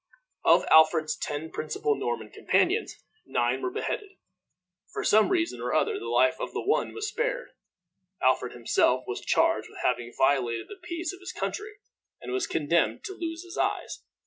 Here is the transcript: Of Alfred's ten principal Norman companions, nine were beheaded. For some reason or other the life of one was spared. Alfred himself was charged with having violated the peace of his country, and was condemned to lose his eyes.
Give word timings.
Of 0.43 0.65
Alfred's 0.71 1.15
ten 1.15 1.51
principal 1.51 1.93
Norman 1.93 2.31
companions, 2.31 2.95
nine 3.23 3.61
were 3.61 3.69
beheaded. 3.69 4.09
For 4.91 5.03
some 5.03 5.29
reason 5.29 5.61
or 5.61 5.75
other 5.75 5.99
the 5.99 6.07
life 6.07 6.37
of 6.39 6.49
one 6.55 6.91
was 6.95 7.07
spared. 7.07 7.49
Alfred 8.19 8.53
himself 8.53 9.03
was 9.05 9.21
charged 9.21 9.69
with 9.69 9.77
having 9.83 10.11
violated 10.17 10.69
the 10.69 10.79
peace 10.81 11.13
of 11.13 11.19
his 11.19 11.31
country, 11.31 11.73
and 12.19 12.31
was 12.31 12.47
condemned 12.47 13.03
to 13.03 13.13
lose 13.13 13.43
his 13.43 13.59
eyes. 13.59 14.03